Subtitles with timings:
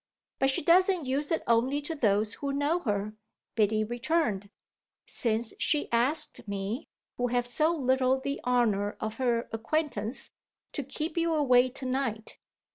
[0.39, 3.13] "But she doesn't use it only to those who know her,"
[3.53, 4.49] Biddy returned,
[5.05, 10.31] "since she asked me, who have so little the honour of her acquaintance,
[10.71, 12.39] to keep you away to night.